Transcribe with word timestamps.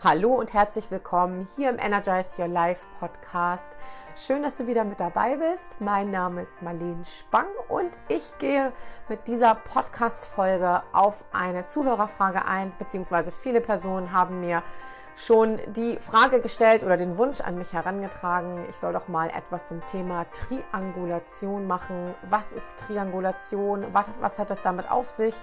Hallo 0.00 0.32
und 0.36 0.54
herzlich 0.54 0.92
willkommen 0.92 1.48
hier 1.56 1.70
im 1.70 1.78
Energize 1.80 2.40
Your 2.40 2.46
Life 2.46 2.86
Podcast. 3.00 3.66
Schön, 4.14 4.44
dass 4.44 4.54
du 4.54 4.68
wieder 4.68 4.84
mit 4.84 5.00
dabei 5.00 5.36
bist. 5.36 5.80
Mein 5.80 6.12
Name 6.12 6.42
ist 6.42 6.62
Marlene 6.62 7.04
Spang 7.04 7.48
und 7.66 7.90
ich 8.06 8.38
gehe 8.38 8.70
mit 9.08 9.26
dieser 9.26 9.56
Podcast-Folge 9.56 10.84
auf 10.92 11.24
eine 11.32 11.66
Zuhörerfrage 11.66 12.44
ein, 12.44 12.72
beziehungsweise 12.78 13.32
viele 13.32 13.60
Personen 13.60 14.12
haben 14.12 14.38
mir 14.38 14.62
schon 15.16 15.58
die 15.66 15.96
Frage 15.96 16.40
gestellt 16.40 16.84
oder 16.84 16.96
den 16.96 17.18
Wunsch 17.18 17.40
an 17.40 17.58
mich 17.58 17.72
herangetragen, 17.72 18.66
ich 18.68 18.76
soll 18.76 18.92
doch 18.92 19.08
mal 19.08 19.30
etwas 19.30 19.66
zum 19.66 19.84
Thema 19.86 20.26
Triangulation 20.30 21.66
machen. 21.66 22.14
Was 22.22 22.52
ist 22.52 22.78
Triangulation? 22.78 23.84
Was, 23.92 24.12
was 24.20 24.38
hat 24.38 24.50
das 24.50 24.62
damit 24.62 24.88
auf 24.88 25.10
sich? 25.10 25.34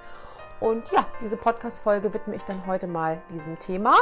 Und 0.59 0.91
ja, 0.91 1.05
diese 1.21 1.37
Podcast-Folge 1.37 2.13
widme 2.13 2.35
ich 2.35 2.43
dann 2.43 2.65
heute 2.65 2.87
mal 2.87 3.21
diesem 3.29 3.59
Thema. 3.59 3.95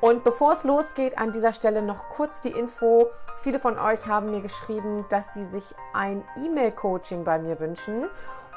Und 0.00 0.24
bevor 0.24 0.52
es 0.52 0.64
losgeht, 0.64 1.18
an 1.18 1.32
dieser 1.32 1.52
Stelle 1.52 1.82
noch 1.82 2.08
kurz 2.10 2.40
die 2.40 2.50
Info. 2.50 3.10
Viele 3.38 3.58
von 3.58 3.78
euch 3.78 4.06
haben 4.06 4.30
mir 4.30 4.40
geschrieben, 4.40 5.04
dass 5.08 5.32
sie 5.34 5.44
sich 5.44 5.74
ein 5.92 6.24
E-Mail-Coaching 6.36 7.24
bei 7.24 7.38
mir 7.38 7.58
wünschen. 7.60 8.06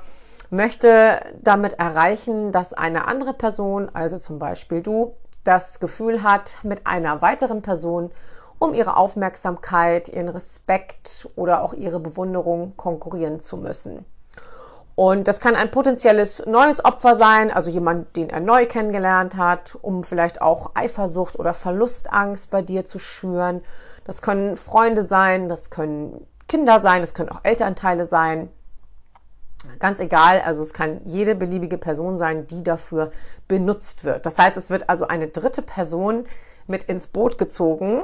möchte 0.49 1.19
damit 1.41 1.73
erreichen, 1.73 2.51
dass 2.51 2.71
eine 2.71 3.07
andere 3.07 3.33
Person, 3.33 3.89
also 3.93 4.17
zum 4.17 4.39
Beispiel 4.39 4.81
du, 4.81 5.15
das 5.43 5.79
Gefühl 5.79 6.23
hat, 6.23 6.59
mit 6.63 6.87
einer 6.87 7.21
weiteren 7.21 7.61
Person 7.61 8.11
um 8.57 8.73
ihre 8.73 8.95
Aufmerksamkeit, 8.95 10.07
ihren 10.07 10.29
Respekt 10.29 11.27
oder 11.35 11.61
auch 11.61 11.73
ihre 11.73 11.99
Bewunderung 11.99 12.77
konkurrieren 12.77 13.41
zu 13.41 13.57
müssen. 13.57 14.05
Und 14.95 15.27
das 15.27 15.41
kann 15.41 15.55
ein 15.55 15.71
potenzielles 15.71 16.45
neues 16.45 16.83
Opfer 16.83 17.17
sein, 17.17 17.51
also 17.51 17.69
jemand, 17.69 18.15
den 18.15 18.29
er 18.29 18.39
neu 18.39 18.65
kennengelernt 18.65 19.35
hat, 19.35 19.77
um 19.81 20.05
vielleicht 20.05 20.41
auch 20.41 20.71
Eifersucht 20.73 21.37
oder 21.37 21.53
Verlustangst 21.53 22.49
bei 22.49 22.61
dir 22.61 22.85
zu 22.85 22.97
schüren. 22.97 23.61
Das 24.05 24.21
können 24.21 24.55
Freunde 24.55 25.03
sein, 25.03 25.49
das 25.49 25.69
können 25.69 26.25
Kinder 26.47 26.79
sein, 26.79 27.01
das 27.01 27.13
können 27.13 27.29
auch 27.29 27.41
Elternteile 27.43 28.05
sein. 28.05 28.49
Ganz 29.79 29.99
egal, 29.99 30.41
also 30.45 30.61
es 30.61 30.73
kann 30.73 31.01
jede 31.05 31.35
beliebige 31.35 31.77
Person 31.77 32.17
sein, 32.17 32.47
die 32.47 32.63
dafür 32.63 33.11
benutzt 33.47 34.05
wird. 34.05 34.25
Das 34.25 34.37
heißt, 34.37 34.55
es 34.55 34.69
wird 34.69 34.89
also 34.89 35.07
eine 35.07 35.27
dritte 35.27 35.61
Person 35.61 36.25
mit 36.67 36.83
ins 36.83 37.07
Boot 37.07 37.37
gezogen, 37.37 38.03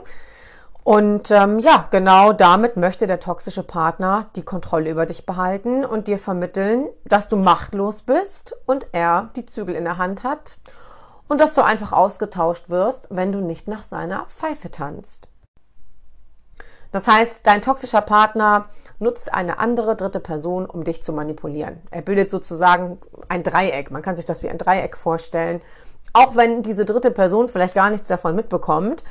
und 0.83 1.29
ähm, 1.29 1.59
ja, 1.59 1.87
genau 1.91 2.33
damit 2.33 2.75
möchte 2.75 3.05
der 3.05 3.19
toxische 3.19 3.61
Partner 3.61 4.29
die 4.35 4.41
Kontrolle 4.41 4.89
über 4.89 5.05
dich 5.05 5.25
behalten 5.27 5.85
und 5.85 6.07
dir 6.07 6.17
vermitteln, 6.17 6.89
dass 7.05 7.27
du 7.27 7.37
machtlos 7.37 8.01
bist 8.01 8.55
und 8.65 8.87
er 8.91 9.29
die 9.35 9.45
Zügel 9.45 9.75
in 9.75 9.83
der 9.83 9.97
Hand 9.97 10.23
hat 10.23 10.57
und 11.27 11.39
dass 11.39 11.53
du 11.53 11.63
einfach 11.63 11.93
ausgetauscht 11.93 12.69
wirst, 12.69 13.07
wenn 13.11 13.31
du 13.31 13.39
nicht 13.39 13.67
nach 13.67 13.83
seiner 13.83 14.25
Pfeife 14.25 14.71
tanzt. 14.71 15.29
Das 16.91 17.07
heißt, 17.07 17.41
dein 17.43 17.61
toxischer 17.61 18.01
Partner 18.01 18.65
nutzt 18.99 19.33
eine 19.33 19.59
andere 19.59 19.95
dritte 19.95 20.19
Person, 20.19 20.65
um 20.65 20.83
dich 20.83 21.03
zu 21.03 21.13
manipulieren. 21.13 21.79
Er 21.91 22.01
bildet 22.01 22.29
sozusagen 22.29 22.97
ein 23.29 23.43
Dreieck. 23.43 23.91
Man 23.91 24.01
kann 24.01 24.15
sich 24.15 24.25
das 24.25 24.43
wie 24.43 24.49
ein 24.49 24.57
Dreieck 24.57 24.97
vorstellen. 24.97 25.61
Auch 26.11 26.35
wenn 26.35 26.63
diese 26.63 26.83
dritte 26.83 27.11
Person 27.11 27.47
vielleicht 27.47 27.75
gar 27.75 27.91
nichts 27.91 28.09
davon 28.09 28.35
mitbekommt 28.35 29.03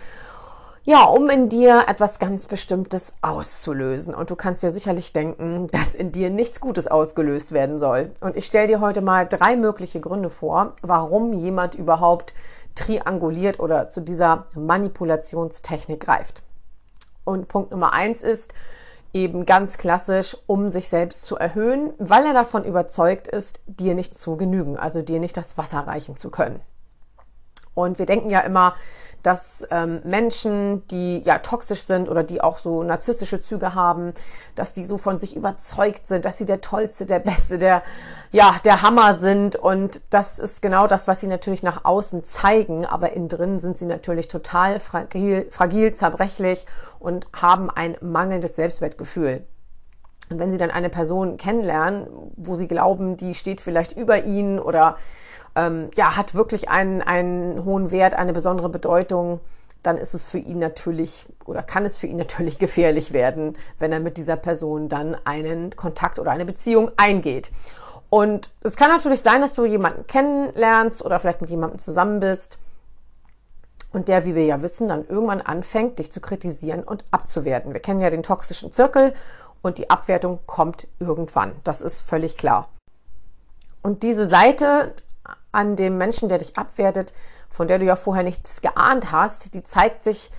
ja, 0.84 1.04
um 1.04 1.28
in 1.28 1.48
dir 1.48 1.84
etwas 1.88 2.18
ganz 2.18 2.46
Bestimmtes 2.46 3.12
auszulösen. 3.20 4.14
Und 4.14 4.30
du 4.30 4.36
kannst 4.36 4.62
dir 4.62 4.70
sicherlich 4.70 5.12
denken, 5.12 5.66
dass 5.68 5.94
in 5.94 6.12
dir 6.12 6.30
nichts 6.30 6.60
Gutes 6.60 6.86
ausgelöst 6.86 7.52
werden 7.52 7.78
soll. 7.78 8.12
Und 8.20 8.36
ich 8.36 8.46
stelle 8.46 8.66
dir 8.66 8.80
heute 8.80 9.02
mal 9.02 9.26
drei 9.26 9.56
mögliche 9.56 10.00
Gründe 10.00 10.30
vor, 10.30 10.74
warum 10.82 11.32
jemand 11.32 11.74
überhaupt 11.74 12.34
trianguliert 12.74 13.60
oder 13.60 13.88
zu 13.88 14.00
dieser 14.00 14.46
Manipulationstechnik 14.54 16.00
greift. 16.00 16.42
Und 17.24 17.48
Punkt 17.48 17.70
Nummer 17.70 17.92
eins 17.92 18.22
ist 18.22 18.54
eben 19.12 19.44
ganz 19.44 19.76
klassisch, 19.76 20.36
um 20.46 20.70
sich 20.70 20.88
selbst 20.88 21.22
zu 21.22 21.36
erhöhen, 21.36 21.92
weil 21.98 22.24
er 22.24 22.32
davon 22.32 22.64
überzeugt 22.64 23.28
ist, 23.28 23.60
dir 23.66 23.94
nicht 23.94 24.14
zu 24.14 24.36
genügen, 24.36 24.76
also 24.76 25.02
dir 25.02 25.20
nicht 25.20 25.36
das 25.36 25.58
Wasser 25.58 25.80
reichen 25.80 26.16
zu 26.16 26.30
können. 26.30 26.60
Und 27.74 27.98
wir 27.98 28.06
denken 28.06 28.30
ja 28.30 28.40
immer, 28.40 28.74
dass 29.22 29.66
ähm, 29.70 30.00
Menschen, 30.04 30.86
die 30.88 31.20
ja 31.20 31.38
toxisch 31.38 31.82
sind 31.82 32.08
oder 32.08 32.22
die 32.22 32.40
auch 32.40 32.58
so 32.58 32.82
narzisstische 32.82 33.40
Züge 33.40 33.74
haben, 33.74 34.12
dass 34.54 34.72
die 34.72 34.84
so 34.84 34.98
von 34.98 35.18
sich 35.18 35.36
überzeugt 35.36 36.08
sind, 36.08 36.24
dass 36.24 36.38
sie 36.38 36.44
der 36.44 36.60
Tollste, 36.60 37.06
der 37.06 37.18
Beste, 37.18 37.58
der, 37.58 37.82
ja, 38.32 38.56
der 38.64 38.82
Hammer 38.82 39.18
sind. 39.18 39.56
Und 39.56 40.00
das 40.10 40.38
ist 40.38 40.62
genau 40.62 40.86
das, 40.86 41.06
was 41.08 41.20
sie 41.20 41.26
natürlich 41.26 41.62
nach 41.62 41.84
außen 41.84 42.24
zeigen. 42.24 42.86
Aber 42.86 43.12
innen 43.12 43.28
drin 43.28 43.58
sind 43.60 43.78
sie 43.78 43.86
natürlich 43.86 44.28
total 44.28 44.78
fragil, 44.78 45.48
fragil 45.50 45.94
zerbrechlich 45.94 46.66
und 46.98 47.26
haben 47.32 47.70
ein 47.70 47.96
mangelndes 48.00 48.56
Selbstwertgefühl. 48.56 49.44
Und 50.30 50.38
wenn 50.38 50.50
sie 50.50 50.58
dann 50.58 50.70
eine 50.70 50.88
Person 50.88 51.36
kennenlernen, 51.36 52.06
wo 52.36 52.54
sie 52.54 52.68
glauben, 52.68 53.16
die 53.16 53.34
steht 53.34 53.60
vielleicht 53.60 53.92
über 53.96 54.24
ihnen 54.24 54.60
oder 54.60 54.96
ähm, 55.56 55.90
ja, 55.94 56.16
hat 56.16 56.34
wirklich 56.34 56.68
einen, 56.68 57.02
einen 57.02 57.64
hohen 57.64 57.90
Wert, 57.90 58.14
eine 58.14 58.32
besondere 58.32 58.68
Bedeutung, 58.68 59.40
dann 59.82 59.96
ist 59.96 60.14
es 60.14 60.26
für 60.26 60.38
ihn 60.38 60.58
natürlich 60.58 61.26
oder 61.44 61.62
kann 61.62 61.84
es 61.84 61.96
für 61.96 62.06
ihn 62.06 62.16
natürlich 62.18 62.58
gefährlich 62.58 63.12
werden, 63.12 63.56
wenn 63.78 63.92
er 63.92 64.00
mit 64.00 64.16
dieser 64.16 64.36
Person 64.36 64.88
dann 64.88 65.16
einen 65.24 65.74
Kontakt 65.76 66.18
oder 66.18 66.30
eine 66.30 66.44
Beziehung 66.44 66.90
eingeht. 66.96 67.50
Und 68.08 68.50
es 68.62 68.76
kann 68.76 68.90
natürlich 68.90 69.20
sein, 69.20 69.40
dass 69.40 69.54
du 69.54 69.64
jemanden 69.64 70.06
kennenlernst 70.06 71.04
oder 71.04 71.20
vielleicht 71.20 71.40
mit 71.40 71.50
jemandem 71.50 71.78
zusammen 71.78 72.18
bist 72.18 72.58
und 73.92 74.08
der, 74.08 74.24
wie 74.24 74.34
wir 74.34 74.44
ja 74.44 74.62
wissen, 74.62 74.88
dann 74.88 75.06
irgendwann 75.06 75.40
anfängt, 75.40 75.98
dich 75.98 76.10
zu 76.10 76.20
kritisieren 76.20 76.82
und 76.82 77.04
abzuwerten. 77.10 77.72
Wir 77.72 77.80
kennen 77.80 78.00
ja 78.00 78.10
den 78.10 78.22
toxischen 78.22 78.72
Zirkel 78.72 79.14
und 79.62 79.78
die 79.78 79.90
Abwertung 79.90 80.40
kommt 80.46 80.88
irgendwann. 80.98 81.52
Das 81.64 81.80
ist 81.80 82.00
völlig 82.00 82.36
klar. 82.36 82.68
Und 83.82 84.02
diese 84.02 84.28
Seite 84.28 84.94
an 85.52 85.76
dem 85.76 85.98
Menschen, 85.98 86.28
der 86.28 86.38
dich 86.38 86.56
abwertet, 86.56 87.12
von 87.48 87.68
der 87.68 87.78
du 87.78 87.84
ja 87.84 87.96
vorher 87.96 88.22
nichts 88.22 88.60
geahnt 88.60 89.12
hast, 89.12 89.54
die 89.54 89.62
zeigt 89.62 90.02
sich 90.02 90.30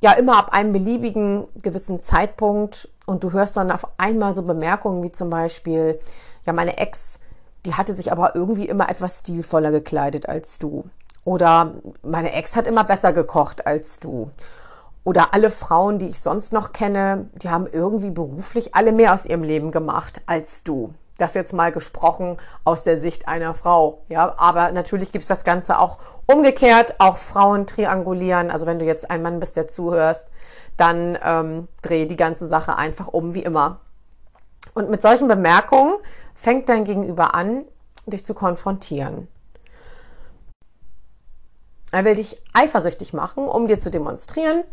ja 0.00 0.12
immer 0.12 0.38
ab 0.38 0.52
einem 0.52 0.72
beliebigen 0.72 1.46
gewissen 1.62 2.00
Zeitpunkt 2.00 2.88
und 3.06 3.24
du 3.24 3.32
hörst 3.32 3.56
dann 3.56 3.70
auf 3.70 3.86
einmal 3.98 4.34
so 4.34 4.42
Bemerkungen 4.42 5.02
wie 5.02 5.12
zum 5.12 5.30
Beispiel, 5.30 5.98
ja, 6.44 6.52
meine 6.52 6.78
Ex, 6.78 7.18
die 7.64 7.74
hatte 7.74 7.94
sich 7.94 8.12
aber 8.12 8.34
irgendwie 8.34 8.66
immer 8.66 8.88
etwas 8.88 9.20
stilvoller 9.20 9.70
gekleidet 9.70 10.28
als 10.28 10.58
du. 10.58 10.84
Oder 11.24 11.74
meine 12.02 12.32
Ex 12.32 12.54
hat 12.54 12.66
immer 12.66 12.84
besser 12.84 13.12
gekocht 13.12 13.66
als 13.66 13.98
du. 13.98 14.30
Oder 15.04 15.34
alle 15.34 15.50
Frauen, 15.50 15.98
die 15.98 16.08
ich 16.08 16.20
sonst 16.20 16.52
noch 16.52 16.72
kenne, 16.72 17.28
die 17.34 17.50
haben 17.50 17.66
irgendwie 17.70 18.10
beruflich 18.10 18.74
alle 18.74 18.92
mehr 18.92 19.12
aus 19.12 19.26
ihrem 19.26 19.42
Leben 19.42 19.70
gemacht 19.70 20.20
als 20.26 20.64
du. 20.64 20.94
Das 21.18 21.34
jetzt 21.34 21.52
mal 21.52 21.70
gesprochen 21.70 22.38
aus 22.64 22.82
der 22.82 22.96
Sicht 22.96 23.28
einer 23.28 23.54
Frau. 23.54 24.02
Ja, 24.08 24.34
aber 24.36 24.72
natürlich 24.72 25.12
gibt 25.12 25.22
es 25.22 25.28
das 25.28 25.44
Ganze 25.44 25.78
auch 25.78 25.98
umgekehrt. 26.26 26.96
Auch 26.98 27.18
Frauen 27.18 27.66
triangulieren. 27.66 28.50
Also 28.50 28.66
wenn 28.66 28.80
du 28.80 28.84
jetzt 28.84 29.10
ein 29.10 29.22
Mann 29.22 29.38
bist, 29.38 29.56
der 29.56 29.68
zuhörst, 29.68 30.26
dann 30.76 31.16
ähm, 31.22 31.68
dreh 31.82 32.06
die 32.06 32.16
ganze 32.16 32.48
Sache 32.48 32.76
einfach 32.76 33.08
um, 33.08 33.34
wie 33.34 33.44
immer. 33.44 33.80
Und 34.74 34.90
mit 34.90 35.02
solchen 35.02 35.28
Bemerkungen 35.28 35.94
fängt 36.34 36.68
dein 36.68 36.84
Gegenüber 36.84 37.34
an, 37.34 37.64
dich 38.06 38.26
zu 38.26 38.34
konfrontieren. 38.34 39.28
Er 41.92 42.04
will 42.04 42.16
dich 42.16 42.42
eifersüchtig 42.52 43.12
machen, 43.12 43.46
um 43.46 43.68
dir 43.68 43.78
zu 43.78 43.88
demonstrieren, 43.88 44.64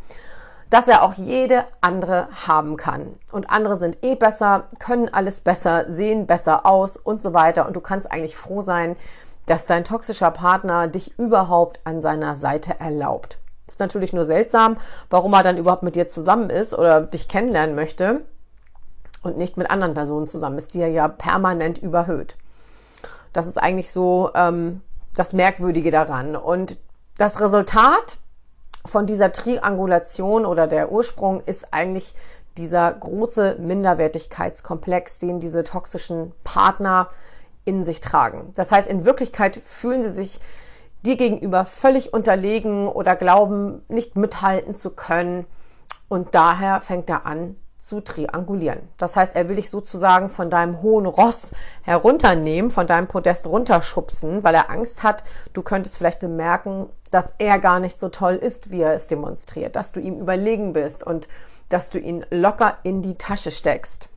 dass 0.72 0.88
er 0.88 1.04
auch 1.04 1.14
jede 1.16 1.66
andere 1.82 2.30
haben 2.48 2.78
kann. 2.78 3.20
Und 3.32 3.52
andere 3.52 3.78
sind 3.78 3.98
eh 4.04 4.16
besser, 4.16 4.70
können 4.80 5.14
alles 5.14 5.42
besser, 5.42 5.92
sehen 5.92 6.26
besser 6.26 6.66
aus 6.66 6.96
und 6.96 7.22
so 7.22 7.34
weiter. 7.34 7.68
Und 7.68 7.76
du 7.76 7.82
kannst 7.82 8.10
eigentlich 8.10 8.38
froh 8.38 8.62
sein, 8.62 8.96
dass 9.46 9.66
dein 9.66 9.84
toxischer 9.84 10.32
Partner 10.32 10.88
dich 10.88 11.20
überhaupt 11.20 11.82
an 11.84 12.02
seiner 12.02 12.38
Seite 12.38 12.80
erlaubt. 12.80 13.38
Ist 13.68 13.82
natürlich 13.82 14.14
nur 14.14 14.24
seltsam, 14.24 14.78
warum 15.10 15.34
er 15.34 15.44
dann 15.44 15.58
überhaupt 15.58 15.84
mit 15.84 15.96
dir 15.96 16.08
zusammen 16.08 16.50
ist 16.50 16.74
oder 16.74 17.02
dich 17.02 17.28
kennenlernen 17.28 17.76
möchte 17.76 18.22
und 19.24 19.38
nicht 19.38 19.58
mit 19.58 19.70
anderen 19.70 19.94
Personen 19.94 20.28
zusammen 20.28 20.58
ist, 20.58 20.74
die 20.74 20.80
er 20.80 20.90
ja 20.90 21.10
permanent 21.10 21.80
überhöht. 21.80 22.38
Das 23.34 23.46
ist 23.46 23.58
eigentlich 23.58 23.92
so 23.92 24.32
ähm, 24.36 24.82
das 25.16 25.34
Merkwürdige 25.34 25.92
daran. 25.92 26.38
Und 26.38 26.78
das 27.18 27.42
Resultat 27.42 28.20
von 28.86 29.06
dieser 29.06 29.32
Triangulation 29.32 30.46
oder 30.46 30.68
der 30.68 30.92
Ursprung 30.92 31.42
ist 31.46 31.74
eigentlich 31.74 32.16
dieser 32.58 32.92
große 32.92 33.58
Minderwertigkeitskomplex, 33.60 35.20
den 35.20 35.40
diese 35.40 35.64
toxischen 35.64 36.34
Partner 36.44 37.10
in 37.64 37.86
sich 37.86 38.02
tragen. 38.02 38.52
Das 38.56 38.72
heißt, 38.72 38.90
in 38.90 39.06
Wirklichkeit 39.06 39.62
fühlen 39.66 40.02
sie 40.02 40.10
sich 40.10 40.40
dir 41.06 41.16
gegenüber 41.18 41.66
völlig 41.66 42.14
unterlegen 42.14 42.88
oder 42.88 43.16
glauben, 43.16 43.84
nicht 43.88 44.16
mithalten 44.16 44.76
zu 44.76 44.92
können. 44.92 45.46
Und 46.10 46.36
daher 46.36 46.82
fängt 46.82 47.10
er 47.10 47.26
an 47.26 47.56
zu 47.80 48.00
triangulieren. 48.02 48.80
Das 48.98 49.16
heißt, 49.16 49.36
er 49.36 49.50
will 49.50 49.56
dich 49.56 49.72
sozusagen 49.72 50.30
von 50.30 50.52
deinem 50.52 50.84
hohen 50.84 51.08
Ross 51.08 51.52
herunternehmen, 51.82 52.70
von 52.70 52.86
deinem 52.86 53.08
Podest 53.08 53.48
runterschubsen, 53.48 54.44
weil 54.44 54.54
er 54.54 54.70
Angst 54.70 55.02
hat, 55.02 55.24
du 55.54 55.64
könntest 55.64 55.98
vielleicht 55.98 56.20
bemerken, 56.20 56.90
dass 57.12 57.34
er 57.38 57.60
gar 57.60 57.80
nicht 57.80 58.00
so 58.00 58.10
toll 58.10 58.36
ist, 58.36 58.72
wie 58.72 58.82
er 58.82 58.96
es 58.96 59.08
demonstriert, 59.08 59.76
dass 59.76 59.92
du 59.92 60.00
ihm 60.00 60.20
überlegen 60.20 60.74
bist 60.74 61.04
und 61.04 61.28
dass 61.70 61.90
du 61.90 62.00
ihn 62.00 62.26
locker 62.32 62.78
in 62.84 63.02
die 63.02 63.18
Tasche 63.18 63.52
steckst. 63.52 64.10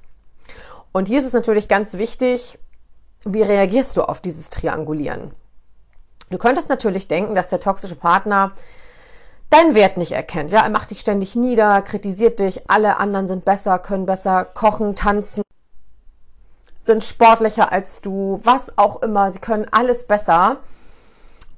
Und 0.93 1.08
hier 1.08 1.19
ist 1.19 1.26
es 1.26 1.32
natürlich 1.32 1.69
ganz 1.69 1.94
wichtig, 1.94 2.58
wie 3.25 3.43
reagierst 3.43 3.96
du 3.96 4.02
auf 4.02 4.20
dieses 4.20 4.49
Triangulieren? 4.50 5.32
Du 6.31 6.38
könntest 6.38 6.69
natürlich 6.69 7.08
denken, 7.08 7.35
dass 7.35 7.49
der 7.49 7.61
toxische 7.61 7.96
Partner 7.96 8.52
deinen 9.50 9.75
Wert 9.75 9.97
nicht 9.97 10.12
erkennt. 10.12 10.50
Ja, 10.50 10.62
er 10.62 10.70
macht 10.70 10.90
dich 10.90 11.00
ständig 11.00 11.37
nieder, 11.37 11.82
kritisiert 11.82 12.38
dich, 12.38 12.70
alle 12.70 12.97
anderen 12.99 13.29
sind 13.29 13.44
besser, 13.44 13.79
können 13.79 14.06
besser 14.06 14.44
kochen, 14.44 14.94
tanzen, 14.97 15.43
sind 16.85 17.05
sportlicher 17.05 17.73
als 17.73 18.00
du, 18.00 18.40
was 18.43 18.76
auch 18.79 19.02
immer, 19.02 19.32
sie 19.32 19.38
können 19.38 19.67
alles 19.70 20.06
besser. 20.06 20.58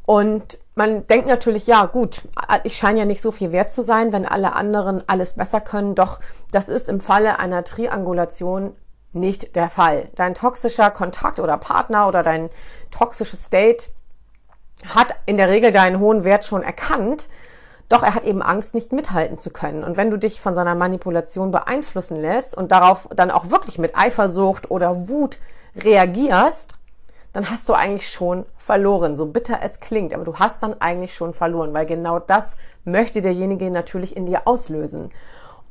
Und 0.06 0.58
man 0.76 1.06
denkt 1.08 1.26
natürlich, 1.26 1.66
ja 1.66 1.84
gut, 1.86 2.22
ich 2.64 2.76
scheine 2.76 3.00
ja 3.00 3.04
nicht 3.04 3.20
so 3.20 3.32
viel 3.32 3.50
wert 3.52 3.72
zu 3.72 3.82
sein, 3.82 4.12
wenn 4.12 4.26
alle 4.26 4.54
anderen 4.54 5.02
alles 5.08 5.34
besser 5.34 5.60
können. 5.60 5.94
Doch 5.94 6.20
das 6.52 6.68
ist 6.68 6.88
im 6.88 7.00
Falle 7.00 7.38
einer 7.38 7.64
Triangulation 7.64 8.74
nicht 9.12 9.56
der 9.56 9.68
Fall. 9.68 10.08
Dein 10.14 10.34
toxischer 10.34 10.90
Kontakt 10.90 11.40
oder 11.40 11.56
Partner 11.56 12.06
oder 12.06 12.22
dein 12.22 12.50
toxisches 12.90 13.44
State 13.44 13.88
hat 14.86 15.14
in 15.24 15.38
der 15.38 15.48
Regel 15.48 15.72
deinen 15.72 15.98
hohen 15.98 16.24
Wert 16.24 16.44
schon 16.44 16.62
erkannt, 16.62 17.28
doch 17.88 18.02
er 18.02 18.14
hat 18.14 18.24
eben 18.24 18.42
Angst, 18.42 18.74
nicht 18.74 18.92
mithalten 18.92 19.38
zu 19.38 19.50
können. 19.50 19.84
Und 19.84 19.96
wenn 19.96 20.10
du 20.10 20.18
dich 20.18 20.40
von 20.40 20.54
seiner 20.54 20.74
Manipulation 20.74 21.50
beeinflussen 21.50 22.16
lässt 22.16 22.56
und 22.56 22.72
darauf 22.72 23.08
dann 23.14 23.30
auch 23.30 23.50
wirklich 23.50 23.78
mit 23.78 23.96
Eifersucht 23.96 24.70
oder 24.70 25.08
Wut 25.08 25.38
reagierst, 25.76 26.76
dann 27.36 27.50
hast 27.50 27.68
du 27.68 27.74
eigentlich 27.74 28.08
schon 28.08 28.46
verloren. 28.56 29.18
So 29.18 29.26
bitter 29.26 29.58
es 29.60 29.78
klingt, 29.78 30.14
aber 30.14 30.24
du 30.24 30.36
hast 30.36 30.62
dann 30.62 30.80
eigentlich 30.80 31.14
schon 31.14 31.34
verloren, 31.34 31.74
weil 31.74 31.84
genau 31.84 32.18
das 32.18 32.56
möchte 32.86 33.20
derjenige 33.20 33.70
natürlich 33.70 34.16
in 34.16 34.24
dir 34.24 34.48
auslösen. 34.48 35.10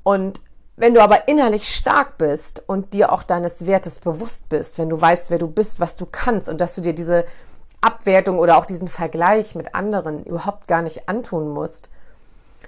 Und 0.03 0.41
wenn 0.75 0.93
du 0.93 1.01
aber 1.01 1.27
innerlich 1.27 1.75
stark 1.75 2.19
bist 2.19 2.61
und 2.67 2.93
dir 2.93 3.11
auch 3.11 3.23
deines 3.23 3.65
Wertes 3.65 3.99
bewusst 3.99 4.47
bist, 4.47 4.77
wenn 4.77 4.89
du 4.89 5.01
weißt, 5.01 5.31
wer 5.31 5.39
du 5.39 5.47
bist, 5.47 5.79
was 5.79 5.95
du 5.95 6.05
kannst 6.05 6.49
und 6.49 6.61
dass 6.61 6.75
du 6.75 6.81
dir 6.81 6.93
diese 6.93 7.25
Abwertung 7.81 8.37
oder 8.37 8.57
auch 8.57 8.65
diesen 8.65 8.87
Vergleich 8.87 9.55
mit 9.55 9.73
anderen 9.73 10.23
überhaupt 10.23 10.67
gar 10.67 10.83
nicht 10.83 11.09
antun 11.09 11.49
musst, 11.49 11.89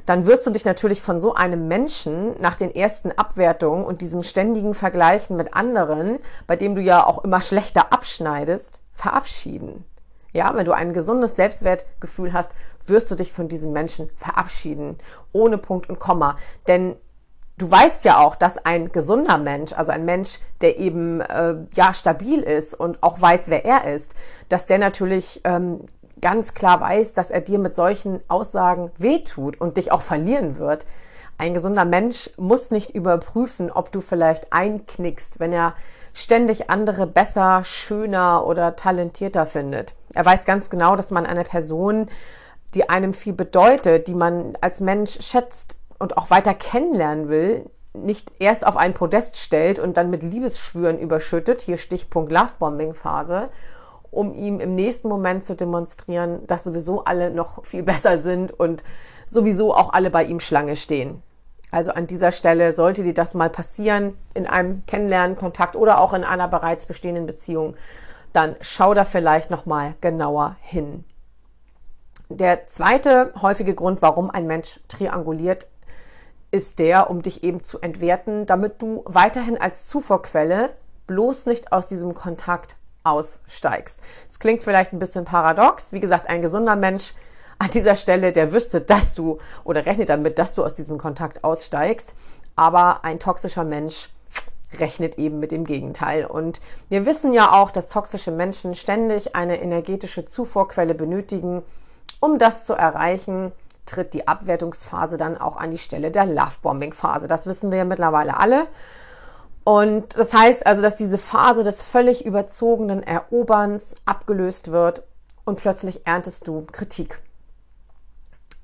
dann 0.08 0.26
wirst 0.26 0.48
du 0.48 0.50
dich 0.50 0.66
natürlich 0.66 1.04
von 1.04 1.22
so 1.22 1.36
einem 1.36 1.68
Menschen 1.68 2.34
nach 2.42 2.56
den 2.56 2.74
ersten 2.74 3.12
Abwertungen 3.12 3.86
und 3.86 4.02
diesem 4.02 4.24
ständigen 4.24 4.74
Vergleichen 4.74 5.38
mit 5.38 5.54
anderen, 5.54 6.18
bei 6.48 6.56
dem 6.56 6.74
du 6.74 6.82
ja 6.82 7.06
auch 7.06 7.24
immer 7.24 7.42
schlechter 7.42 7.94
abschneidest, 7.94 8.82
verabschieden. 8.98 9.86
Ja, 10.34 10.54
wenn 10.56 10.66
du 10.66 10.74
ein 10.74 10.94
gesundes 10.94 11.36
Selbstwertgefühl 11.36 12.34
hast, 12.34 12.52
wirst 12.86 13.10
du 13.10 13.16
dich 13.16 13.32
von 13.32 13.48
diesem 13.48 13.72
Menschen 13.72 14.10
verabschieden, 14.16 14.98
ohne 15.32 15.58
Punkt 15.58 15.90
und 15.90 16.00
Komma. 16.00 16.38
Denn 16.68 16.96
du 17.58 17.70
weißt 17.70 18.04
ja 18.06 18.20
auch, 18.20 18.36
dass 18.36 18.58
ein 18.58 18.92
gesunder 18.92 19.38
Mensch, 19.38 19.74
also 19.74 19.92
ein 19.92 20.06
Mensch, 20.06 20.40
der 20.62 20.78
eben 20.78 21.22
äh, 21.22 21.56
ja 21.74 21.94
stabil 21.94 22.42
ist 22.42 22.74
und 22.74 23.02
auch 23.02 23.22
weiß, 23.22 23.50
wer 23.50 23.66
er 23.66 23.94
ist, 23.94 24.14
dass 24.50 24.66
der 24.66 24.80
natürlich 24.80 25.42
ähm, 25.44 25.82
ganz 26.22 26.54
klar 26.54 26.82
weiß, 26.82 27.14
dass 27.14 27.32
er 27.32 27.42
dir 27.42 27.60
mit 27.60 27.76
solchen 27.76 28.22
Aussagen 28.28 28.92
wehtut 28.98 29.60
und 29.62 29.78
dich 29.78 29.92
auch 29.92 30.02
verlieren 30.02 30.58
wird. 30.58 30.86
Ein 31.38 31.54
gesunder 31.54 31.86
Mensch 31.86 32.32
muss 32.38 32.72
nicht 32.72 32.92
überprüfen, 32.92 33.72
ob 33.72 33.92
du 33.92 34.02
vielleicht 34.02 34.52
einknickst, 34.52 35.40
wenn 35.40 35.54
er 35.54 35.76
ständig 36.18 36.69
andere 36.72 37.06
besser, 37.06 37.64
schöner 37.64 38.46
oder 38.48 38.75
talentierter 38.75 39.46
findet. 39.46 39.94
Er 40.14 40.25
weiß 40.25 40.46
ganz 40.46 40.69
genau, 40.69 40.96
dass 40.96 41.12
man 41.12 41.28
eine 41.28 41.44
Person, 41.44 42.08
die 42.74 42.90
einem 42.90 43.14
viel 43.14 43.34
bedeutet, 43.34 44.08
die 44.08 44.16
man 44.16 44.58
als 44.60 44.81
Mensch 44.81 45.19
schätzt, 45.22 45.75
und 46.00 46.18
auch 46.18 46.30
weiter 46.30 46.54
kennenlernen 46.54 47.30
will, 47.30 47.69
nicht 47.94 48.31
erst 48.40 48.66
auf 48.66 48.78
ein 48.78 48.94
Podest 48.94 49.38
stellt 49.38 49.80
und 49.80 49.98
dann 49.98 50.10
mit 50.10 50.22
Liebesschwüren 50.22 51.00
überschüttet, 51.00 51.62
hier 51.62 51.78
Stichpunkt 51.78 52.31
Lovebombing-Phase, 52.31 53.50
um 54.12 54.34
ihm 54.34 54.60
im 54.60 54.75
nächsten 54.75 55.08
Moment 55.08 55.46
zu 55.46 55.56
demonstrieren, 55.56 56.46
dass 56.46 56.64
sowieso 56.64 57.04
alle 57.06 57.31
noch 57.31 57.66
viel 57.66 57.84
besser 57.84 58.19
sind 58.19 58.52
und 58.52 58.84
sowieso 59.25 59.74
auch 59.74 59.94
alle 59.94 60.12
bei 60.12 60.24
ihm 60.24 60.40
Schlange 60.40 60.75
stehen. 60.75 61.24
Also 61.72 61.92
an 61.92 62.08
dieser 62.08 62.31
Stelle 62.31 62.74
sollte 62.74 63.04
dir 63.04 63.14
das 63.14 63.34
mal 63.34 63.50
passieren 63.50 64.18
in 64.34 64.48
einem 64.48 64.86
Kennenlernen, 64.86 65.36
Kontakt 65.36 65.75
oder 65.75 66.00
auch 66.00 66.14
in 66.14 66.24
einer 66.24 66.48
bereits 66.48 66.86
bestehenden 66.86 67.25
Beziehung, 67.25 67.75
dann 68.34 68.56
schau 68.62 68.94
da 68.94 69.04
vielleicht 69.04 69.50
noch 69.50 69.66
mal 69.66 69.96
genauer 70.00 70.56
hin. 70.62 71.04
Der 72.30 72.68
zweite 72.68 73.34
häufige 73.42 73.74
Grund, 73.74 74.02
warum 74.02 74.30
ein 74.30 74.48
Mensch 74.48 74.80
trianguliert, 74.88 75.68
ist 76.52 76.80
der, 76.80 77.10
um 77.10 77.22
dich 77.22 77.44
eben 77.44 77.64
zu 77.64 77.80
entwerten, 77.80 78.45
damit 78.45 78.81
du 78.81 79.04
weiterhin 79.06 79.59
als 79.59 79.88
Zufuhrquelle 79.88 80.71
bloß 81.07 81.45
nicht 81.45 81.71
aus 81.71 81.88
diesem 81.88 82.14
Kontakt 82.14 82.76
aussteigst. 83.04 84.02
Es 84.30 84.40
klingt 84.40 84.64
vielleicht 84.64 84.94
ein 84.94 85.00
bisschen 85.00 85.26
paradox. 85.26 85.92
Wie 85.92 86.00
gesagt, 86.00 86.30
ein 86.30 86.42
gesunder 86.42 86.76
Mensch 86.76 87.14
an 87.59 87.69
dieser 87.71 87.95
Stelle, 87.95 88.31
der 88.31 88.54
wüsste, 88.54 88.81
dass 88.81 89.16
du 89.16 89.40
oder 89.64 89.85
rechnet 89.85 90.09
damit, 90.09 90.40
dass 90.40 90.54
du 90.54 90.64
aus 90.64 90.73
diesem 90.73 90.97
Kontakt 90.97 91.44
aussteigst. 91.44 92.14
Aber 92.56 93.04
ein 93.04 93.19
toxischer 93.19 93.64
Mensch 93.64 94.09
rechnet 94.80 95.18
eben 95.18 95.40
mit 95.40 95.52
dem 95.52 95.66
Gegenteil. 95.66 96.26
Und 96.26 96.59
wir 96.90 97.06
wissen 97.06 97.33
ja 97.33 97.54
auch, 97.54 97.71
dass 97.71 97.87
toxische 97.87 98.31
Menschen 98.31 98.76
ständig 98.76 99.35
eine 99.35 99.61
energetische 99.61 100.26
Zufuhrquelle 100.26 100.94
benötigen, 100.94 101.64
um 102.19 102.40
das 102.40 102.66
zu 102.66 102.73
erreichen, 102.73 103.52
tritt 103.85 104.14
die 104.14 104.28
Abwertungsphase 104.28 105.18
dann 105.18 105.37
auch 105.37 105.57
an 105.57 105.71
die 105.71 105.78
Stelle 105.78 106.11
der 106.11 106.26
Lovebombing-Phase. 106.26 107.28
Das 107.28 107.45
wissen 107.45 107.71
wir 107.71 107.78
ja 107.78 107.85
mittlerweile 107.85 108.37
alle. 108.37 108.68
Und 109.64 110.18
das 110.18 110.33
heißt 110.33 110.66
also, 110.66 110.81
dass 110.81 110.95
diese 110.95 111.18
Phase 111.18 111.64
des 111.64 111.81
völlig 111.81 112.26
überzogenen 112.26 113.04
Eroberns 113.04 113.95
abgelöst 114.06 114.71
wird 114.71 115.04
und 115.45 115.57
plötzlich 115.59 116.06
erntest 116.06 116.47
du 116.47 116.66
Kritik. 116.71 117.19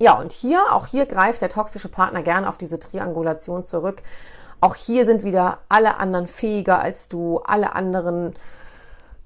Ja, 0.04 0.16
und 0.16 0.34
hier, 0.34 0.60
auch 0.74 0.88
hier 0.88 1.06
greift 1.06 1.42
der 1.42 1.48
toxische 1.48 1.88
Partner 1.88 2.24
gerne 2.24 2.50
auf 2.50 2.58
diese 2.58 2.78
Triangulation 2.78 3.64
zurück. 3.64 4.04
Auch 4.60 4.76
hier 4.76 5.06
sind 5.06 5.24
wieder 5.24 5.60
alle 5.70 5.96
anderen 5.96 6.28
fähiger 6.28 6.82
als 6.82 7.08
du, 7.08 7.40
alle 7.46 7.74
anderen 7.74 8.34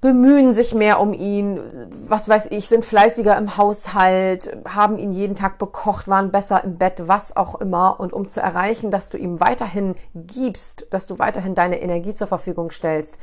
bemühen 0.00 0.54
sich 0.54 0.76
mehr 0.76 1.00
um 1.00 1.14
ihn, 1.14 1.58
was 2.06 2.28
weiß 2.28 2.46
ich, 2.52 2.68
sind 2.68 2.84
fleißiger 2.84 3.36
im 3.36 3.56
Haushalt, 3.56 4.56
haben 4.68 4.98
ihn 4.98 5.10
jeden 5.10 5.34
Tag 5.34 5.58
bekocht, 5.58 6.06
waren 6.06 6.30
besser 6.30 6.62
im 6.62 6.78
Bett, 6.78 7.08
was 7.08 7.36
auch 7.36 7.56
immer. 7.60 7.98
Und 7.98 8.12
um 8.12 8.28
zu 8.28 8.40
erreichen, 8.40 8.92
dass 8.92 9.10
du 9.10 9.18
ihm 9.18 9.40
weiterhin 9.40 9.96
gibst, 10.14 10.86
dass 10.90 11.06
du 11.06 11.18
weiterhin 11.18 11.56
deine 11.56 11.82
Energie 11.82 12.14
zur 12.14 12.28
Verfügung 12.28 12.70
stellst, 12.70 13.18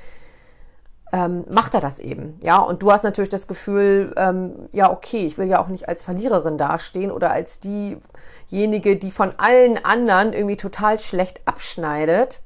ähm, 1.16 1.46
macht 1.50 1.74
er 1.74 1.80
das 1.80 2.00
eben. 2.00 2.38
Ja, 2.42 2.60
und 2.60 2.82
du 2.82 2.92
hast 2.92 3.04
natürlich 3.04 3.30
das 3.30 3.48
Gefühl, 3.48 4.14
ähm, 4.18 4.68
ja, 4.74 4.92
okay, 4.92 5.26
ich 5.26 5.38
will 5.38 5.48
ja 5.48 5.62
auch 5.62 5.68
nicht 5.68 5.88
als 5.88 6.04
Verliererin 6.04 6.58
dastehen 6.58 7.12
oder 7.12 7.32
als 7.32 7.60
diejenige, 7.60 8.98
die 8.98 9.12
von 9.12 9.32
allen 9.38 9.84
anderen 9.84 10.34
irgendwie 10.34 10.58
total 10.58 11.00
schlecht 11.00 11.42
abschneidet 11.46 12.42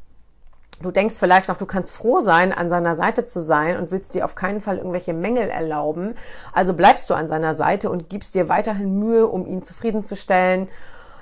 Du 0.81 0.91
denkst 0.91 1.15
vielleicht 1.19 1.49
noch, 1.49 1.57
du 1.57 1.65
kannst 1.65 1.91
froh 1.91 2.21
sein, 2.21 2.53
an 2.53 2.69
seiner 2.69 2.95
Seite 2.95 3.25
zu 3.25 3.41
sein 3.41 3.77
und 3.77 3.91
willst 3.91 4.15
dir 4.15 4.23
auf 4.23 4.35
keinen 4.35 4.61
Fall 4.61 4.77
irgendwelche 4.77 5.13
Mängel 5.13 5.49
erlauben. 5.49 6.15
Also 6.53 6.73
bleibst 6.73 7.09
du 7.09 7.15
an 7.15 7.27
seiner 7.27 7.53
Seite 7.53 7.89
und 7.89 8.07
gibst 8.07 8.33
dir 8.33 8.47
weiterhin 8.47 8.97
Mühe, 8.97 9.27
um 9.27 9.45
ihn 9.45 9.61
zufriedenzustellen. 9.61 10.69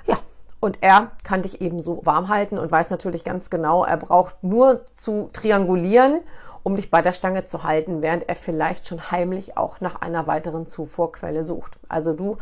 Ja, 0.06 0.18
Und 0.60 0.78
er 0.80 1.10
kann 1.24 1.42
dich 1.42 1.60
ebenso 1.60 2.06
warm 2.06 2.28
halten 2.28 2.56
und 2.56 2.70
weiß 2.70 2.90
natürlich 2.90 3.24
ganz 3.24 3.50
genau, 3.50 3.84
er 3.84 3.96
braucht 3.96 4.44
nur 4.44 4.84
zu 4.94 5.28
triangulieren, 5.32 6.20
um 6.62 6.76
dich 6.76 6.90
bei 6.90 7.02
der 7.02 7.12
Stange 7.12 7.46
zu 7.46 7.64
halten, 7.64 8.02
während 8.02 8.28
er 8.28 8.34
vielleicht 8.34 8.86
schon 8.86 9.10
heimlich 9.10 9.56
auch 9.56 9.80
nach 9.80 10.00
einer 10.00 10.26
weiteren 10.26 10.66
Zufuhrquelle 10.66 11.44
sucht. 11.44 11.78
Also 11.88 12.12
du 12.12 12.38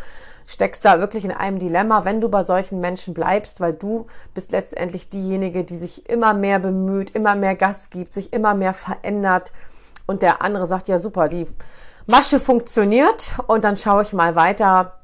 steckst 0.46 0.84
da 0.84 1.00
wirklich 1.00 1.24
in 1.24 1.32
einem 1.32 1.58
Dilemma, 1.58 2.04
wenn 2.04 2.20
du 2.20 2.28
bei 2.28 2.44
solchen 2.44 2.80
Menschen 2.80 3.14
bleibst, 3.14 3.60
weil 3.60 3.72
du 3.72 4.06
bist 4.34 4.52
letztendlich 4.52 5.10
diejenige, 5.10 5.64
die 5.64 5.76
sich 5.76 6.08
immer 6.08 6.34
mehr 6.34 6.58
bemüht, 6.58 7.10
immer 7.10 7.34
mehr 7.34 7.54
Gas 7.54 7.90
gibt, 7.90 8.14
sich 8.14 8.32
immer 8.32 8.54
mehr 8.54 8.74
verändert 8.74 9.52
und 10.06 10.22
der 10.22 10.42
andere 10.42 10.66
sagt, 10.66 10.88
ja 10.88 10.98
super, 10.98 11.28
die 11.28 11.46
Masche 12.06 12.38
funktioniert 12.38 13.34
und 13.48 13.64
dann 13.64 13.76
schaue 13.76 14.02
ich 14.02 14.12
mal 14.12 14.36
weiter, 14.36 15.00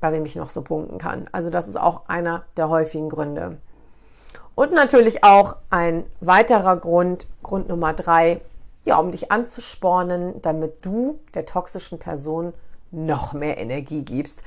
bei 0.00 0.12
wem 0.12 0.24
ich 0.24 0.36
noch 0.36 0.48
so 0.48 0.62
punkten 0.62 0.96
kann. 0.96 1.28
Also 1.32 1.50
das 1.50 1.68
ist 1.68 1.78
auch 1.78 2.08
einer 2.08 2.44
der 2.56 2.70
häufigen 2.70 3.10
Gründe. 3.10 3.58
Und 4.60 4.74
natürlich 4.74 5.24
auch 5.24 5.56
ein 5.70 6.04
weiterer 6.20 6.76
Grund, 6.76 7.26
Grund 7.42 7.70
Nummer 7.70 7.94
drei, 7.94 8.42
ja, 8.84 8.98
um 8.98 9.10
dich 9.10 9.32
anzuspornen, 9.32 10.42
damit 10.42 10.84
du 10.84 11.18
der 11.32 11.46
toxischen 11.46 11.98
Person 11.98 12.52
noch 12.90 13.32
mehr 13.32 13.56
Energie 13.56 14.04
gibst. 14.04 14.42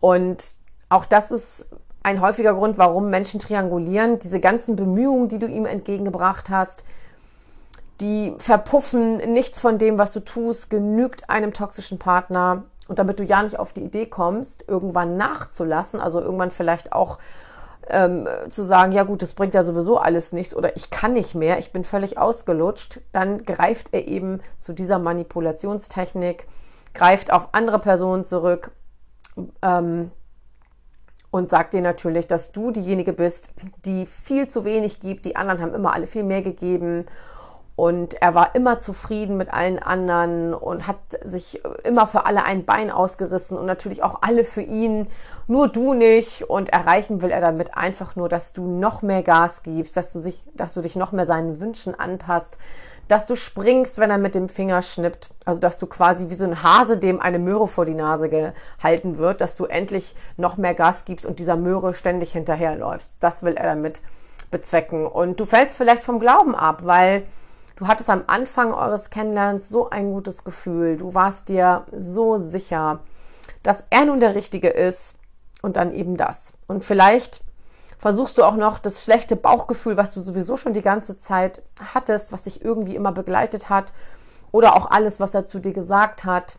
Und 0.00 0.56
auch 0.90 1.06
das 1.06 1.30
ist 1.30 1.64
ein 2.02 2.20
häufiger 2.20 2.52
Grund, 2.52 2.76
warum 2.76 3.08
Menschen 3.08 3.40
triangulieren. 3.40 4.18
Diese 4.18 4.38
ganzen 4.38 4.76
Bemühungen, 4.76 5.30
die 5.30 5.38
du 5.38 5.46
ihm 5.46 5.64
entgegengebracht 5.64 6.50
hast, 6.50 6.84
die 8.02 8.34
verpuffen. 8.36 9.16
Nichts 9.32 9.62
von 9.62 9.78
dem, 9.78 9.96
was 9.96 10.12
du 10.12 10.20
tust, 10.20 10.68
genügt 10.68 11.30
einem 11.30 11.54
toxischen 11.54 11.98
Partner. 11.98 12.64
Und 12.86 12.98
damit 12.98 13.18
du 13.18 13.24
ja 13.24 13.42
nicht 13.42 13.58
auf 13.58 13.72
die 13.72 13.84
Idee 13.84 14.04
kommst, 14.04 14.68
irgendwann 14.68 15.16
nachzulassen, 15.16 16.00
also 16.00 16.20
irgendwann 16.20 16.50
vielleicht 16.50 16.92
auch 16.92 17.18
ähm, 17.88 18.28
zu 18.50 18.62
sagen, 18.62 18.92
ja 18.92 19.02
gut, 19.02 19.22
das 19.22 19.34
bringt 19.34 19.54
ja 19.54 19.62
sowieso 19.62 19.98
alles 19.98 20.32
nichts 20.32 20.54
oder 20.54 20.76
ich 20.76 20.90
kann 20.90 21.12
nicht 21.12 21.34
mehr, 21.34 21.58
ich 21.58 21.72
bin 21.72 21.84
völlig 21.84 22.18
ausgelutscht, 22.18 23.00
dann 23.12 23.44
greift 23.44 23.92
er 23.92 24.06
eben 24.06 24.40
zu 24.60 24.72
dieser 24.72 24.98
Manipulationstechnik, 24.98 26.46
greift 26.94 27.32
auf 27.32 27.48
andere 27.52 27.78
Personen 27.78 28.24
zurück 28.24 28.70
ähm, 29.62 30.10
und 31.30 31.50
sagt 31.50 31.74
dir 31.74 31.82
natürlich, 31.82 32.26
dass 32.26 32.52
du 32.52 32.70
diejenige 32.70 33.12
bist, 33.12 33.50
die 33.84 34.06
viel 34.06 34.48
zu 34.48 34.64
wenig 34.64 35.00
gibt. 35.00 35.24
Die 35.24 35.36
anderen 35.36 35.60
haben 35.60 35.74
immer 35.74 35.92
alle 35.92 36.06
viel 36.06 36.22
mehr 36.22 36.42
gegeben 36.42 37.06
und 37.76 38.14
er 38.22 38.36
war 38.36 38.54
immer 38.54 38.78
zufrieden 38.78 39.36
mit 39.36 39.52
allen 39.52 39.80
anderen 39.80 40.54
und 40.54 40.86
hat 40.86 40.98
sich 41.24 41.60
immer 41.82 42.06
für 42.06 42.24
alle 42.24 42.44
ein 42.44 42.64
Bein 42.64 42.92
ausgerissen 42.92 43.58
und 43.58 43.66
natürlich 43.66 44.04
auch 44.04 44.22
alle 44.22 44.44
für 44.44 44.62
ihn, 44.62 45.08
nur 45.48 45.66
du 45.66 45.92
nicht. 45.92 46.48
Und 46.48 46.68
erreichen 46.68 47.20
will 47.20 47.32
er 47.32 47.40
damit 47.40 47.76
einfach 47.76 48.14
nur, 48.14 48.28
dass 48.28 48.52
du 48.52 48.64
noch 48.64 49.02
mehr 49.02 49.24
Gas 49.24 49.64
gibst, 49.64 49.96
dass 49.96 50.12
du, 50.12 50.20
sich, 50.20 50.44
dass 50.54 50.74
du 50.74 50.82
dich 50.82 50.94
noch 50.94 51.10
mehr 51.10 51.26
seinen 51.26 51.60
Wünschen 51.60 51.98
anpasst, 51.98 52.58
dass 53.08 53.26
du 53.26 53.34
springst, 53.34 53.98
wenn 53.98 54.10
er 54.10 54.18
mit 54.18 54.36
dem 54.36 54.48
Finger 54.48 54.80
schnippt. 54.80 55.30
Also, 55.44 55.60
dass 55.60 55.76
du 55.76 55.88
quasi 55.88 56.30
wie 56.30 56.34
so 56.34 56.44
ein 56.44 56.62
Hase, 56.62 56.96
dem 56.96 57.20
eine 57.20 57.40
Möhre 57.40 57.66
vor 57.66 57.86
die 57.86 57.94
Nase 57.94 58.28
gehalten 58.28 59.18
wird, 59.18 59.40
dass 59.40 59.56
du 59.56 59.64
endlich 59.64 60.14
noch 60.36 60.56
mehr 60.56 60.74
Gas 60.74 61.04
gibst 61.04 61.26
und 61.26 61.40
dieser 61.40 61.56
Möhre 61.56 61.92
ständig 61.92 62.30
hinterherläufst. 62.32 63.16
Das 63.18 63.42
will 63.42 63.54
er 63.54 63.66
damit 63.66 64.00
bezwecken. 64.52 65.08
Und 65.08 65.40
du 65.40 65.44
fällst 65.44 65.76
vielleicht 65.76 66.04
vom 66.04 66.20
Glauben 66.20 66.54
ab, 66.54 66.82
weil 66.84 67.24
Du 67.76 67.88
hattest 67.88 68.08
am 68.08 68.24
Anfang 68.28 68.72
eures 68.72 69.10
Kennenlernens 69.10 69.68
so 69.68 69.90
ein 69.90 70.12
gutes 70.12 70.44
Gefühl. 70.44 70.96
Du 70.96 71.14
warst 71.14 71.48
dir 71.48 71.86
so 71.96 72.38
sicher, 72.38 73.00
dass 73.62 73.82
er 73.90 74.04
nun 74.04 74.20
der 74.20 74.34
Richtige 74.36 74.68
ist 74.68 75.14
und 75.60 75.76
dann 75.76 75.92
eben 75.92 76.16
das. 76.16 76.52
Und 76.68 76.84
vielleicht 76.84 77.40
versuchst 77.98 78.38
du 78.38 78.44
auch 78.44 78.54
noch 78.54 78.78
das 78.78 79.02
schlechte 79.02 79.34
Bauchgefühl, 79.34 79.96
was 79.96 80.12
du 80.12 80.22
sowieso 80.22 80.56
schon 80.56 80.72
die 80.72 80.82
ganze 80.82 81.18
Zeit 81.18 81.62
hattest, 81.94 82.30
was 82.30 82.42
dich 82.42 82.64
irgendwie 82.64 82.94
immer 82.94 83.12
begleitet 83.12 83.70
hat 83.70 83.92
oder 84.52 84.76
auch 84.76 84.90
alles, 84.90 85.18
was 85.18 85.34
er 85.34 85.46
zu 85.46 85.58
dir 85.58 85.72
gesagt 85.72 86.24
hat, 86.24 86.56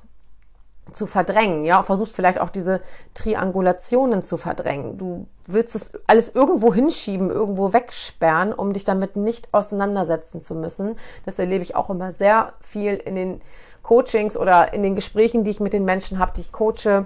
zu 0.94 1.08
verdrängen. 1.08 1.66
Ja, 1.66 1.84
versuchst 1.84 2.16
vielleicht 2.16 2.40
auch 2.40 2.50
diese 2.50 2.82
Triangulationen 3.14 4.24
zu 4.24 4.38
verdrängen. 4.38 4.98
Du 4.98 5.28
willst 5.48 5.76
es 5.76 5.92
alles 6.08 6.30
irgendwo 6.30 6.74
hinschieben, 6.74 7.30
irgendwo 7.30 7.74
wegsperren, 7.74 8.54
um 8.54 8.74
dich 8.74 8.86
damit 8.86 9.16
nicht 9.16 9.54
auseinandersetzen 9.54 10.42
zu 10.42 10.56
müssen. 10.56 10.96
Das 11.26 11.40
erlebe 11.40 11.64
ich 11.64 11.76
auch 11.76 11.90
immer 11.90 12.12
sehr 12.12 12.54
viel 12.62 12.96
in 12.96 13.16
den 13.16 13.42
Coachings 13.84 14.36
oder 14.36 14.74
in 14.74 14.84
den 14.84 14.96
Gesprächen, 14.96 15.44
die 15.44 15.52
ich 15.52 15.60
mit 15.60 15.74
den 15.74 15.86
Menschen 15.86 16.18
habe, 16.18 16.34
die 16.36 16.42
ich 16.42 16.52
coache, 16.52 17.06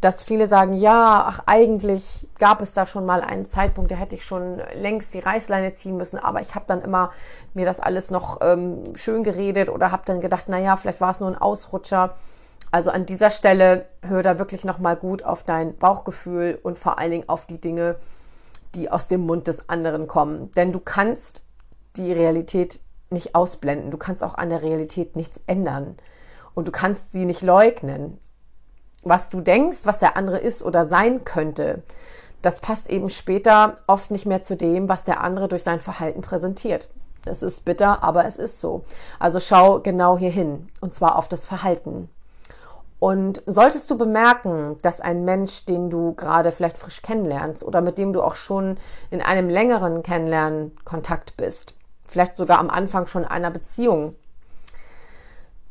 dass 0.00 0.24
viele 0.24 0.46
sagen, 0.46 0.74
ja, 0.74 1.26
ach, 1.28 1.40
eigentlich 1.46 2.26
gab 2.38 2.62
es 2.62 2.72
da 2.72 2.86
schon 2.86 3.04
mal 3.04 3.20
einen 3.20 3.46
Zeitpunkt, 3.46 3.90
da 3.90 3.96
hätte 3.96 4.14
ich 4.14 4.24
schon 4.24 4.62
längst 4.74 5.12
die 5.12 5.18
Reißleine 5.18 5.74
ziehen 5.74 5.96
müssen, 5.96 6.18
aber 6.18 6.40
ich 6.40 6.54
habe 6.54 6.64
dann 6.66 6.80
immer 6.80 7.10
mir 7.52 7.66
das 7.66 7.80
alles 7.80 8.10
noch 8.10 8.38
ähm, 8.40 8.96
schön 8.96 9.24
geredet 9.24 9.68
oder 9.68 9.92
habe 9.92 10.04
dann 10.06 10.20
gedacht, 10.20 10.44
na 10.48 10.58
ja, 10.58 10.76
vielleicht 10.76 11.02
war 11.02 11.10
es 11.10 11.20
nur 11.20 11.28
ein 11.28 11.36
Ausrutscher. 11.36 12.14
Also 12.70 12.90
an 12.90 13.06
dieser 13.06 13.30
Stelle 13.30 13.86
hör 14.02 14.22
da 14.22 14.38
wirklich 14.38 14.64
nochmal 14.64 14.96
gut 14.96 15.24
auf 15.24 15.42
dein 15.42 15.76
Bauchgefühl 15.76 16.58
und 16.62 16.78
vor 16.78 16.98
allen 16.98 17.10
Dingen 17.10 17.28
auf 17.28 17.46
die 17.46 17.60
Dinge, 17.60 17.96
die 18.74 18.90
aus 18.90 19.08
dem 19.08 19.22
Mund 19.22 19.48
des 19.48 19.68
anderen 19.68 20.06
kommen. 20.06 20.50
Denn 20.52 20.72
du 20.72 20.78
kannst 20.78 21.44
die 21.96 22.12
Realität 22.12 22.80
nicht 23.10 23.34
ausblenden. 23.34 23.90
Du 23.90 23.96
kannst 23.96 24.22
auch 24.22 24.36
an 24.36 24.50
der 24.50 24.62
Realität 24.62 25.16
nichts 25.16 25.40
ändern. 25.46 25.96
Und 26.54 26.68
du 26.68 26.72
kannst 26.72 27.12
sie 27.12 27.24
nicht 27.24 27.42
leugnen. 27.42 28.18
Was 29.02 29.30
du 29.30 29.40
denkst, 29.40 29.80
was 29.84 29.98
der 29.98 30.16
andere 30.16 30.38
ist 30.38 30.62
oder 30.62 30.86
sein 30.86 31.24
könnte, 31.24 31.82
das 32.42 32.60
passt 32.60 32.88
eben 32.90 33.10
später 33.10 33.78
oft 33.86 34.10
nicht 34.10 34.26
mehr 34.26 34.42
zu 34.42 34.56
dem, 34.56 34.88
was 34.88 35.04
der 35.04 35.22
andere 35.22 35.48
durch 35.48 35.62
sein 35.62 35.80
Verhalten 35.80 36.20
präsentiert. 36.20 36.88
Es 37.26 37.42
ist 37.42 37.64
bitter, 37.64 38.02
aber 38.02 38.24
es 38.24 38.36
ist 38.36 38.60
so. 38.60 38.84
Also 39.18 39.40
schau 39.40 39.80
genau 39.80 40.16
hier 40.16 40.30
hin, 40.30 40.68
und 40.80 40.94
zwar 40.94 41.16
auf 41.16 41.28
das 41.28 41.46
Verhalten. 41.46 42.08
Und 43.00 43.42
solltest 43.46 43.90
du 43.90 43.96
bemerken, 43.96 44.76
dass 44.82 45.00
ein 45.00 45.24
Mensch, 45.24 45.64
den 45.64 45.88
du 45.88 46.12
gerade 46.14 46.52
vielleicht 46.52 46.76
frisch 46.76 47.00
kennenlernst 47.00 47.64
oder 47.64 47.80
mit 47.80 47.96
dem 47.96 48.12
du 48.12 48.22
auch 48.22 48.34
schon 48.34 48.76
in 49.10 49.22
einem 49.22 49.48
längeren 49.48 50.02
Kennenlernen 50.02 50.76
Kontakt 50.84 51.36
bist, 51.38 51.76
vielleicht 52.04 52.36
sogar 52.36 52.58
am 52.58 52.68
Anfang 52.68 53.06
schon 53.06 53.24
einer 53.24 53.50
Beziehung, 53.50 54.16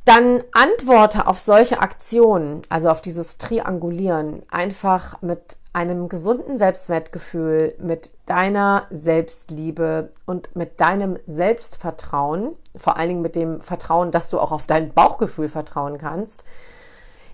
dann 0.06 0.44
antworte 0.54 1.28
auf 1.28 1.40
solche 1.40 1.82
Aktionen, 1.82 2.64
also 2.68 2.90
auf 2.90 3.04
dieses 3.04 3.38
Triangulieren, 3.38 4.42
einfach 4.50 5.22
mit 5.22 5.58
einem 5.72 6.10
gesunden 6.10 6.58
Selbstwertgefühl, 6.58 7.76
mit 7.78 8.10
deiner 8.26 8.88
Selbstliebe 8.90 10.14
und 10.26 10.56
mit 10.56 10.82
deinem 10.82 11.20
Selbstvertrauen, 11.28 12.56
vor 12.76 12.98
allen 12.98 13.10
Dingen 13.10 13.22
mit 13.22 13.36
dem 13.36 13.62
Vertrauen, 13.62 14.10
dass 14.10 14.32
du 14.32 14.40
auch 14.40 14.52
auf 14.52 14.66
dein 14.66 14.94
Bauchgefühl 14.94 15.48
vertrauen 15.48 16.00
kannst, 16.00 16.44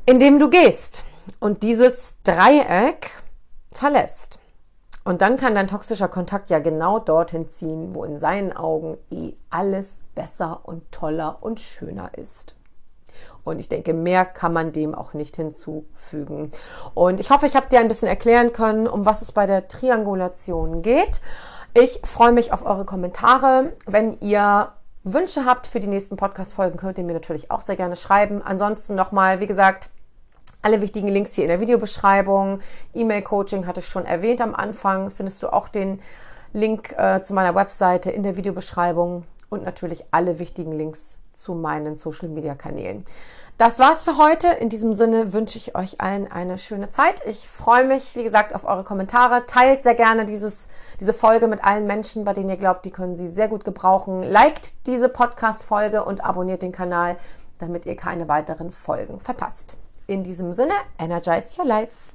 indem 0.06 0.40
du 0.40 0.50
gehst 0.50 1.04
und 1.40 1.64
dieses 1.64 2.16
Dreieck 2.24 3.12
verlässt. 3.72 4.40
Und 5.04 5.22
dann 5.22 5.38
kann 5.38 5.54
dein 5.54 5.68
toxischer 5.68 6.08
Kontakt 6.08 6.50
ja 6.50 6.60
genau 6.60 7.00
dorthin 7.00 7.48
ziehen, 7.48 7.94
wo 7.94 8.04
in 8.04 8.18
seinen 8.18 8.56
Augen 8.56 8.98
eh 9.12 9.34
alles 9.50 10.00
besser 10.16 10.62
und 10.64 10.92
toller 10.92 11.38
und 11.42 11.60
schöner 11.60 12.18
ist. 12.18 12.56
Und 13.44 13.60
ich 13.60 13.70
denke, 13.70 13.94
mehr 13.94 14.26
kann 14.26 14.54
man 14.54 14.72
dem 14.72 14.96
auch 14.96 15.14
nicht 15.14 15.36
hinzufügen. 15.36 16.50
Und 16.96 17.20
ich 17.20 17.30
hoffe, 17.30 17.46
ich 17.46 17.56
habe 17.56 17.70
dir 17.70 17.80
ein 17.80 17.88
bisschen 17.88 18.08
erklären 18.08 18.52
können, 18.52 18.88
um 18.88 19.06
was 19.06 19.22
es 19.22 19.32
bei 19.32 19.46
der 19.46 19.68
Triangulation 19.68 20.82
geht. 20.82 21.22
Ich 21.76 22.02
freue 22.04 22.32
mich 22.32 22.52
auf 22.52 22.66
eure 22.66 22.86
Kommentare. 22.86 23.74
Wenn 23.86 24.20
ihr 24.22 24.72
Wünsche 25.04 25.46
habt 25.46 25.68
für 25.68 25.80
die 25.80 25.88
nächsten 25.88 26.16
Podcast-Folgen, 26.16 26.78
könnt 26.78 26.98
ihr 26.98 27.04
mir 27.04 27.14
natürlich 27.14 27.52
auch 27.52 27.62
sehr 27.62 27.76
gerne 27.76 27.96
schreiben. 27.96 28.42
Ansonsten 28.42 28.96
nochmal, 28.96 29.40
wie 29.40 29.48
gesagt, 29.48 29.92
alle 30.66 30.82
wichtigen 30.82 31.08
Links 31.08 31.34
hier 31.36 31.44
in 31.44 31.50
der 31.50 31.60
Videobeschreibung. 31.60 32.60
E-Mail-Coaching 32.96 33.68
hatte 33.68 33.82
ich 33.82 33.88
schon 33.88 34.06
erwähnt 34.06 34.42
am 34.42 34.56
Anfang. 34.56 35.12
Findest 35.12 35.44
du 35.44 35.54
auch 35.54 35.68
den 35.68 36.02
Link 36.54 36.96
äh, 36.98 37.22
zu 37.22 37.36
meiner 37.36 37.54
Webseite 37.54 38.10
in 38.10 38.24
der 38.24 38.36
Videobeschreibung 38.36 39.26
und 39.50 39.64
natürlich 39.64 40.06
alle 40.10 40.40
wichtigen 40.40 40.72
Links 40.72 41.20
zu 41.34 41.54
meinen 41.54 41.96
Social-Media-Kanälen. 41.96 43.06
Das 43.60 43.78
war's 43.78 44.02
für 44.02 44.18
heute. 44.18 44.48
In 44.48 44.70
diesem 44.70 44.96
Sinne 44.96 45.34
wünsche 45.34 45.60
ich 45.60 45.76
euch 45.76 46.02
allen 46.02 46.32
eine 46.32 46.58
schöne 46.58 46.90
Zeit. 46.90 47.22
Ich 47.28 47.48
freue 47.48 47.86
mich, 47.86 48.16
wie 48.16 48.24
gesagt, 48.24 48.56
auf 48.56 48.66
eure 48.66 48.84
Kommentare. 48.84 49.46
Teilt 49.46 49.84
sehr 49.84 49.96
gerne 49.96 50.26
dieses, 50.26 50.66
diese 51.00 51.14
Folge 51.14 51.48
mit 51.48 51.64
allen 51.64 51.86
Menschen, 51.86 52.26
bei 52.26 52.34
denen 52.34 52.50
ihr 52.50 52.58
glaubt, 52.58 52.86
die 52.86 52.92
können 52.92 53.16
sie 53.16 53.28
sehr 53.28 53.50
gut 53.50 53.66
gebrauchen. 53.66 54.24
Liked 54.24 54.74
diese 54.88 55.10
Podcast-Folge 55.10 56.04
und 56.04 56.26
abonniert 56.26 56.64
den 56.64 56.72
Kanal, 56.72 57.18
damit 57.60 57.86
ihr 57.86 57.96
keine 57.96 58.28
weiteren 58.28 58.72
Folgen 58.72 59.20
verpasst. 59.20 59.78
In 60.08 60.24
diesem 60.24 60.54
Sinne, 60.54 60.74
energize 61.00 61.58
your 61.58 61.68
life. 61.68 62.15